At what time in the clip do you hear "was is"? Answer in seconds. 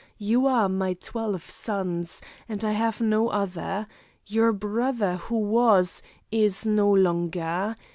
5.37-6.65